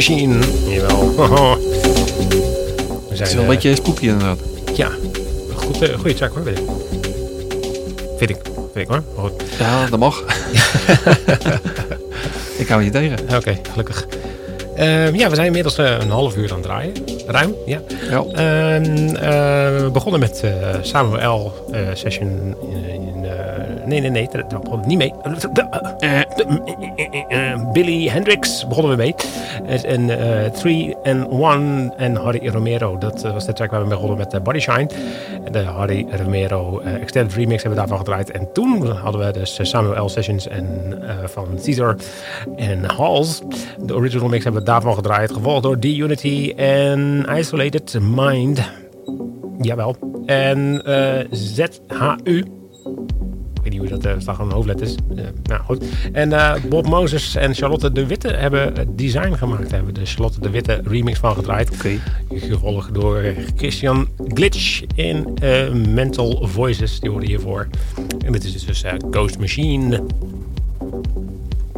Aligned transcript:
Machine. 0.00 0.38
Jawel. 0.68 1.14
We 1.14 1.22
Het 3.08 3.20
is 3.20 3.28
wel 3.32 3.32
een 3.32 3.38
eh, 3.38 3.48
beetje 3.48 3.74
spooky 3.74 4.06
inderdaad. 4.06 4.38
Ja, 4.74 4.88
goed, 5.54 5.82
eh, 5.82 5.94
goede 5.94 6.14
track 6.14 6.34
hoor, 6.34 6.44
weet 6.44 6.58
ik. 6.58 6.64
Vind 8.16 8.30
ik, 8.30 8.38
vind 8.72 8.74
ik 8.74 8.88
hoor. 8.88 9.02
Maar 9.16 9.24
goed. 9.24 9.42
Ja, 9.58 9.86
dat 9.86 9.98
mag. 9.98 10.20
ik 12.62 12.68
hou 12.68 12.82
je 12.82 12.90
tegen. 12.90 13.18
Oké, 13.36 13.58
gelukkig. 13.70 14.06
Ehm, 14.80 15.14
ja, 15.14 15.28
we 15.28 15.34
zijn 15.34 15.46
inmiddels 15.46 15.78
eh, 15.78 15.96
een 16.00 16.10
half 16.10 16.36
uur 16.36 16.50
aan 16.50 16.56
het 16.56 16.66
draaien. 16.66 16.92
Ruim, 17.26 17.54
ja. 17.66 17.80
Ja. 18.10 18.24
Ehm, 18.32 19.14
eh, 19.14 19.22
we 19.82 19.88
begonnen 19.92 20.20
met 20.20 20.40
eh, 20.42 20.50
Samuel 20.80 21.52
eh, 21.72 21.80
session 21.92 22.56
in... 22.60 22.84
in, 22.88 23.24
eh, 23.24 23.86
nee, 23.86 24.00
nee, 24.00 24.10
nee, 24.10 24.28
dat 24.32 24.50
dat 24.50 24.62
begon 24.62 24.82
niet 24.86 24.98
mee. 24.98 25.12
Eh, 25.98 25.98
eh, 25.98 26.20
eh, 27.52 27.72
Billy 27.72 28.08
Hendricks 28.08 28.66
begonnen 28.68 28.90
we 28.90 28.96
mee. 28.96 29.14
En 29.70 30.52
3 30.52 30.96
and 31.02 31.28
1 31.28 31.92
en 31.96 32.16
Harry 32.16 32.48
Romero. 32.48 32.98
Dat 32.98 33.24
eh, 33.24 33.32
was 33.32 33.46
de 33.46 33.52
track 33.52 33.70
waar 33.70 33.80
we 33.80 33.86
mee 33.86 33.94
begonnen 33.94 34.18
met 34.18 34.34
eh, 34.34 34.40
Body 34.40 34.58
Shine. 34.58 34.88
De 35.50 35.58
Harry 35.58 36.06
Romero 36.10 36.80
eh, 36.80 36.94
Extended 36.94 37.34
Remix 37.34 37.62
hebben 37.62 37.70
we 37.70 37.88
daarvan 37.88 37.98
gedraaid. 37.98 38.30
En 38.30 38.52
toen 38.52 38.86
hadden 38.86 39.26
we 39.26 39.32
dus 39.32 39.58
eh, 39.58 39.66
Samuel 39.66 40.08
Sessions 40.08 40.48
en, 40.48 40.98
eh, 41.02 41.14
van 41.24 41.46
Caesar 41.64 41.96
en 42.56 42.84
Halls. 42.84 43.42
De 43.78 43.94
original 43.94 44.28
mix 44.28 44.44
hebben 44.44 44.62
we 44.62 44.68
daarvan 44.68 44.94
gedraaid. 44.94 45.32
Gevolgd 45.32 45.62
door 45.62 45.78
D-Unity 45.78 46.52
en 46.56 47.26
Isolated 47.36 47.98
Mind. 48.00 48.60
Jawel. 49.60 49.96
En 50.26 50.82
eh, 50.84 51.26
ZHU. 51.30 52.59
Ik 53.62 53.70
weet 53.70 53.80
niet 53.80 53.90
hoe 53.90 54.00
dat 54.00 54.14
uh, 54.14 54.20
staat 54.20 54.36
gewoon 54.36 54.52
hoofdletters. 54.52 54.94
Uh, 55.16 55.24
nou 55.42 55.62
goed. 55.62 55.84
En 56.12 56.30
uh, 56.30 56.54
Bob 56.68 56.86
Moses 56.86 57.34
en 57.34 57.54
Charlotte 57.54 57.92
de 57.92 58.06
Witte 58.06 58.28
hebben 58.28 58.60
het 58.74 58.98
design 58.98 59.32
gemaakt. 59.32 59.62
Daar 59.62 59.76
hebben 59.76 59.94
de 59.94 60.06
Charlotte 60.06 60.40
de 60.40 60.50
Witte 60.50 60.80
remix 60.84 61.18
van 61.18 61.34
gedraaid. 61.34 61.70
Oké. 61.70 61.90
Gevolgd 62.34 62.94
door 62.94 63.22
Christian 63.56 64.08
Glitch 64.28 64.82
in 64.94 65.34
Mental 65.94 66.46
Voices. 66.46 67.00
Die 67.00 67.10
hoorde 67.10 67.26
hiervoor. 67.26 67.68
En 68.24 68.32
dit 68.32 68.44
is 68.44 68.66
dus 68.66 68.84
Ghost 69.10 69.38
Machine. 69.38 70.02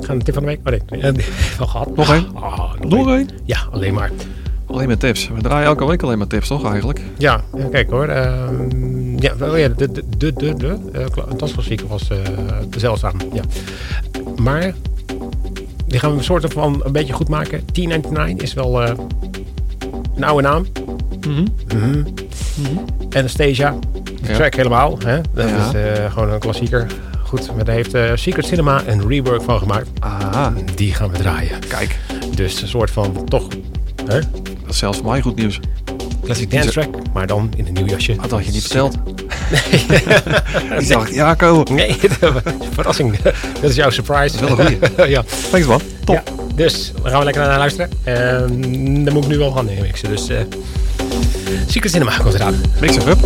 Gaan 0.01 0.18
de 0.18 0.25
tip 0.25 0.35
van 0.35 0.42
de 0.42 0.59
week? 0.64 0.81
Oh 0.90 0.90
nee, 0.90 1.27
wel 1.59 1.66
gehad. 1.66 1.97
Nog 1.97 2.12
één? 2.12 2.27
Oh, 2.35 2.73
Nog 2.81 3.09
één? 3.09 3.29
Ja, 3.45 3.59
alleen 3.71 3.95
maar. 3.95 4.11
Alleen 4.66 4.87
maar 4.87 4.97
tips. 4.97 5.29
We 5.35 5.40
draaien 5.40 5.66
elke 5.66 5.87
week 5.87 6.03
alleen 6.03 6.18
maar 6.18 6.27
tips, 6.27 6.49
toch 6.49 6.64
eigenlijk? 6.64 7.01
Ja, 7.18 7.40
kijk 7.71 7.90
hoor. 7.90 8.09
Uh, 8.09 8.49
ja, 9.23 9.35
oh 9.41 9.59
ja, 9.59 9.69
de, 9.69 9.93
de, 9.93 10.05
de, 10.17 10.33
de, 10.33 10.55
de 10.57 10.79
uh, 10.95 11.07
dansklassieker 11.37 11.87
was 11.87 12.09
uh, 12.11 12.19
de 12.71 12.79
zeldzaam. 12.79 13.17
Ja. 13.33 13.43
Maar 14.37 14.75
die 15.87 15.99
gaan 15.99 16.11
we 16.11 16.17
een 16.17 16.25
soort 16.25 16.53
van 16.53 16.81
een 16.85 16.93
beetje 16.93 17.13
goed 17.13 17.29
maken. 17.29 17.61
T99 17.61 18.37
is 18.37 18.55
wel 18.55 18.83
een 18.83 20.25
oude 20.25 20.49
naam. 20.49 20.67
Mm 21.27 21.35
-hmm. 21.35 21.47
Mm 21.75 21.81
-hmm. 21.81 22.15
Mm 22.57 22.65
-hmm. 22.65 22.85
Anastasia, 23.11 23.75
de 24.03 24.13
ja. 24.23 24.35
track 24.35 24.55
helemaal. 24.55 24.99
Hè? 25.05 25.21
Dat 25.35 25.49
ja. 25.49 25.73
is 25.73 26.13
gewoon 26.13 26.31
een 26.31 26.39
klassieker. 26.39 26.87
Goed, 27.23 27.55
maar 27.55 27.65
daar 27.65 27.75
heeft 27.75 28.21
Secret 28.21 28.47
Cinema 28.47 28.83
een 28.87 29.09
rework 29.09 29.43
van 29.43 29.59
gemaakt. 29.59 29.89
Aha. 29.99 30.53
Die 30.75 30.95
gaan 30.95 31.11
we 31.11 31.19
draaien. 31.19 31.59
Kijk. 31.69 31.99
Dus 32.35 32.63
een 32.63 32.69
soort 32.69 32.91
van 32.91 33.25
toch... 33.25 33.49
Hè? 34.07 34.21
Dat 34.21 34.71
is 34.71 34.79
zelfs 34.79 34.99
voor 34.99 35.11
mij 35.11 35.21
goed 35.21 35.37
nieuws. 35.37 35.61
Classic 36.25 36.51
dance 36.51 36.71
track, 36.71 36.89
maar 37.13 37.27
dan 37.27 37.53
in 37.57 37.67
een 37.67 37.73
nieuw 37.73 37.87
jasje. 37.87 38.17
Dat 38.17 38.31
had 38.31 38.45
je 38.45 38.53
niet 38.53 38.61
verteld. 38.61 38.97
Nee. 39.51 39.83
Ik 40.81 40.89
dacht, 40.89 41.15
ja, 41.15 41.35
komen. 41.35 41.75
Nee, 41.75 41.97
verrassing. 42.75 43.19
Dat 43.61 43.71
is 43.71 43.77
jouw 43.77 43.91
surprise. 43.91 44.37
Dat 44.37 44.51
is 44.51 44.57
wel 44.57 44.67
een 44.67 44.79
goeie. 44.97 45.11
ja. 45.17 45.25
Thanks 45.51 45.67
man. 45.67 45.81
Top. 46.05 46.15
Ja, 46.15 46.23
dus 46.55 46.93
we 47.03 47.09
gaan 47.09 47.19
we 47.19 47.25
lekker 47.25 47.43
naar 47.43 47.59
luisteren. 47.59 47.91
En 48.03 49.05
dan 49.05 49.15
moet 49.15 49.25
ik 49.25 49.31
nu 49.31 49.39
wel 49.39 49.51
gaan 49.51 49.65
mixen. 49.65 50.09
Dus 50.09 50.29
uh, 50.31 50.39
Secret 51.67 51.93
Cinema 51.93 52.17
komt 52.17 52.35
eraan. 52.35 52.61
Mix 52.81 52.97
up. 52.97 53.19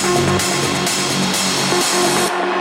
Thank 0.00 0.38
you. 2.52 2.57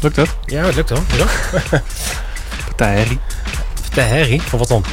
Lukt 0.00 0.16
het? 0.16 0.36
Ja, 0.44 0.64
het 0.64 0.74
lukt 0.74 0.88
wel. 0.90 1.02
Partij 2.66 2.96
Harry. 2.96 3.18
De 3.94 4.00
herrie. 4.00 4.42
Van 4.42 4.58
wat 4.58 4.68
dan? 4.68 4.84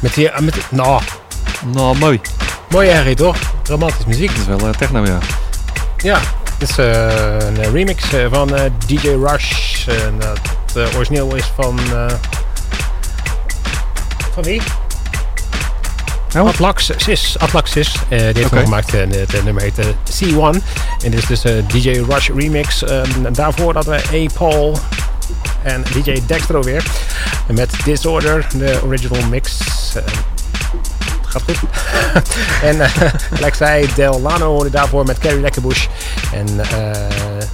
Met 0.00 0.14
die... 0.14 0.30
Met 0.40 0.54
die 0.54 0.62
nou, 0.70 1.02
Nou, 1.64 1.98
mooi. 1.98 2.20
mooie 2.68 2.90
herrie 2.90 3.16
toch? 3.16 3.36
Romantische 3.64 4.08
muziek. 4.08 4.28
Dat 4.28 4.38
is 4.38 4.46
wel 4.46 4.68
eh, 4.68 4.74
techno, 4.74 5.04
ja. 5.04 5.18
Ja. 5.96 6.20
Dit 6.58 6.68
is 6.68 6.78
eh, 6.78 7.36
een 7.38 7.72
remix 7.72 8.12
eh, 8.12 8.26
van 8.30 8.54
eh, 8.56 8.70
DJ 8.86 9.08
Rush. 9.08 9.86
En 9.88 10.18
dat 10.18 10.38
eh, 10.88 10.96
origineel 10.96 11.34
is 11.34 11.52
van... 11.56 11.78
eh, 11.92 12.06
van 14.34 14.42
wie? 14.42 14.62
Nou? 16.34 16.48
Atlaxis. 16.48 17.38
Atlaxis. 17.38 17.94
eh 18.08 18.18
die 18.18 18.18
heeft 18.18 18.48
gemaakt. 18.48 18.94
En 18.94 19.10
het 19.10 19.34
eh, 19.34 19.42
nummer 19.42 19.62
heet 19.62 19.78
eh, 19.78 19.86
C1. 19.86 20.62
En 21.04 21.10
dit 21.10 21.14
is 21.14 21.26
dus 21.26 21.40
de 21.40 21.64
DJ 21.66 22.02
Rush 22.08 22.28
remix. 22.28 22.84
Ehm, 22.84 23.32
daarvoor 23.32 23.74
hadden 23.74 24.00
we 24.10 24.26
A. 24.28 24.32
Paul 24.38 24.78
en 25.62 25.84
DJ 25.92 26.20
Dextro 26.26 26.62
weer. 26.62 26.84
Met 27.46 27.70
Disorder, 27.84 28.46
de 28.54 28.80
original 28.84 29.26
mix. 29.28 29.58
Eh, 29.94 30.02
gaat 31.22 31.42
goed. 31.42 31.58
en 32.68 32.76
uh, 32.76 32.88
gelijk 33.32 33.54
zei, 33.54 33.88
Del 33.94 34.20
Lano 34.20 34.52
hoorde 34.52 34.70
daarvoor 34.70 35.04
met 35.04 35.18
Carrie 35.18 35.40
Lekkerbush. 35.40 35.86
En 36.32 36.60
eh, 36.60 37.46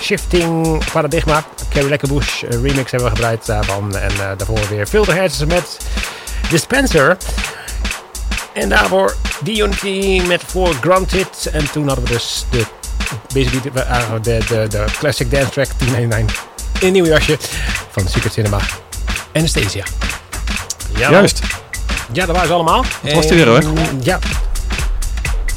Shifting 0.00 0.84
Paradigma. 0.92 1.44
Carrie 1.70 1.88
Lekkerbush 1.88 2.42
remix 2.42 2.90
hebben 2.90 3.08
we 3.08 3.14
gebruikt 3.14 3.46
daarvan. 3.46 3.96
En 3.96 4.12
daarvoor 4.36 4.68
weer 4.68 4.86
Filterheads 4.86 5.44
met 5.44 5.76
Dispenser. 6.50 7.16
En 8.58 8.68
daarvoor 8.68 9.16
D-Unity 9.44 10.22
met 10.26 10.42
For 10.46 10.74
Granted. 10.80 11.48
En 11.52 11.70
toen 11.70 11.86
hadden 11.86 12.04
we 12.04 12.10
dus 12.10 12.44
de, 12.50 12.64
basically 13.34 13.70
de, 13.72 13.80
eh, 13.80 14.00
de, 14.22 14.38
de, 14.48 14.66
de 14.68 14.84
classic 14.98 15.30
dance 15.30 15.50
track 15.50 15.68
1099 15.78 16.44
in 16.80 16.86
een 16.86 16.92
nieuw 16.92 17.06
jasje 17.06 17.36
van 17.90 18.08
Secret 18.08 18.32
Cinema. 18.32 18.58
Anesthesia. 19.34 19.84
Ja, 20.96 21.10
Juist. 21.10 21.40
Ja, 22.12 22.26
dat 22.26 22.34
waren 22.34 22.48
ze 22.48 22.54
allemaal. 22.54 22.84
Dat 23.02 23.12
was 23.12 23.24
het 23.24 23.34
weer, 23.34 23.46
hoor. 23.46 23.62
Ja. 24.02 24.18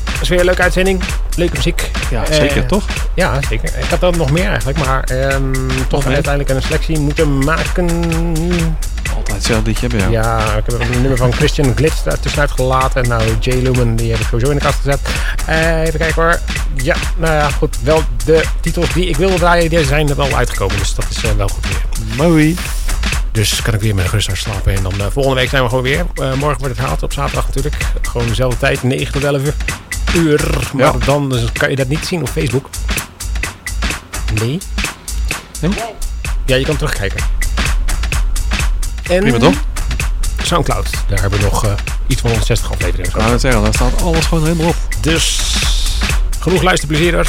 Dat 0.06 0.22
is 0.22 0.30
weer 0.30 0.40
een 0.40 0.46
leuke 0.46 0.62
uitzending. 0.62 1.02
Leuke 1.36 1.56
muziek. 1.56 1.92
Ja, 2.12 2.26
Eh, 2.26 2.36
zeker, 2.36 2.66
toch? 2.66 2.84
Ja, 3.16 3.40
zeker. 3.50 3.78
Ik 3.78 3.86
had 3.90 4.04
er 4.04 4.18
nog 4.18 4.32
meer 4.32 4.48
eigenlijk, 4.50 4.78
maar 4.86 5.04
ehm, 5.04 5.54
toch 5.88 6.06
uiteindelijk 6.06 6.50
een 6.50 6.62
selectie 6.62 7.00
moeten 7.00 7.38
maken. 7.38 7.88
Altijd 9.32 9.48
hetzelfde 9.48 9.70
liedje 9.70 9.88
hebben, 9.88 10.12
ja. 10.12 10.22
Ja, 10.22 10.56
ik 10.58 10.64
heb 10.66 10.80
een 10.80 11.02
nummer 11.02 11.18
van 11.18 11.34
Christian 11.34 11.76
Glitz 11.76 12.04
daar 12.04 12.20
tussenuit 12.20 12.52
gelaten. 12.52 13.04
En 13.04 13.10
nou, 13.10 13.24
Jay 13.40 13.62
Lumen, 13.62 13.96
die 13.96 14.12
heb 14.12 14.20
ik 14.20 14.26
sowieso 14.26 14.52
in 14.52 14.58
de 14.58 14.64
kast 14.64 14.78
gezet. 14.78 15.00
Eh, 15.46 15.82
even 15.82 16.00
kijken 16.00 16.22
hoor. 16.22 16.40
Ja, 16.76 16.96
nou 17.18 17.34
ja, 17.34 17.50
goed. 17.50 17.78
Wel 17.84 18.04
de 18.26 18.44
titels 18.62 18.94
die 18.94 19.06
ik 19.10 19.16
wilde 19.18 19.36
draaien, 19.36 19.70
die 19.70 19.86
zijn 19.86 20.10
er 20.10 20.16
wel 20.16 20.36
uitgekomen. 20.36 20.78
Dus 20.78 20.96
dat 20.96 21.06
is 21.10 21.24
eh, 21.24 21.32
wel 21.32 21.48
goed 21.48 21.68
weer. 21.68 21.82
Mooi. 22.28 22.56
Dus 23.32 23.62
kan 23.62 23.74
ik 23.74 23.82
weer 23.82 23.96
met 23.96 24.06
een 24.06 24.12
rustig 24.12 24.38
slapen. 24.38 24.76
En 24.76 24.84
dan 24.84 24.94
eh, 25.00 25.06
volgende 25.12 25.40
week 25.40 25.50
zijn 25.50 25.64
we 25.64 25.70
gewoon 25.70 25.84
weer. 25.84 26.06
Morgen 26.16 26.38
wordt 26.40 26.62
het 26.64 26.78
herhaald 26.78 27.04
op 27.04 27.14
zaterdag 27.14 27.46
natuurlijk. 27.48 27.76
Gewoon 28.02 28.28
dezelfde 28.28 28.58
tijd, 28.58 28.84
9 28.84 29.12
tot 29.14 29.24
11 29.24 29.42
uur. 29.42 29.54
uur. 30.16 30.70
Maar 30.74 30.86
Ja. 30.86 31.06
dan 31.06 31.30
dus 31.30 31.52
kan 31.52 31.70
je 31.70 31.76
dat 31.76 31.88
niet 31.88 32.06
zien 32.06 32.22
op 32.22 32.30
Facebook. 32.30 32.70
Nee. 34.42 34.58
Nee? 35.60 35.72
Ja, 36.46 36.56
je 36.56 36.66
kan 36.66 36.76
terugkijken. 36.76 37.24
En 39.12 39.20
Prima, 39.20 39.38
toch? 39.38 39.56
Soundcloud. 40.44 40.90
Daar 41.08 41.22
hebben 41.22 41.40
we 41.40 41.46
nog 41.46 41.66
eh, 41.66 41.72
iets 42.08 42.22
van 42.22 42.30
160 42.30 42.72
afleveringen. 42.72 43.20
Ik 43.20 43.32
het 43.32 43.42
zeggen, 43.42 43.64
daar 43.64 43.74
staat 43.74 44.02
alles 44.02 44.26
gewoon 44.26 44.44
helemaal 44.44 44.68
op. 44.68 44.76
Dus 45.02 45.42
genoeg 46.40 46.62
luisterplezier. 46.62 47.28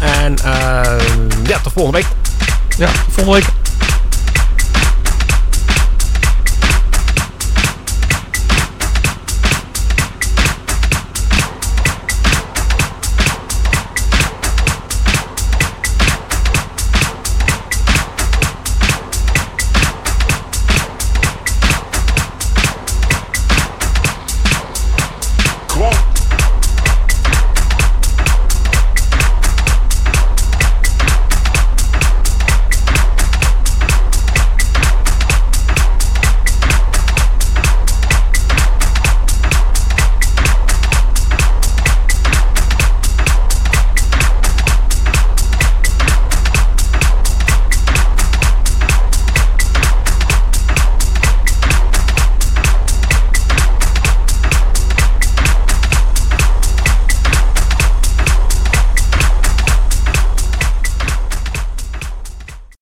En 0.00 0.38
eh, 0.38 0.98
ja, 1.46 1.58
tot 1.62 1.72
volgende 1.72 1.98
week. 1.98 2.06
Ja, 2.78 2.88
volgende 3.08 3.38
week. 3.38 3.67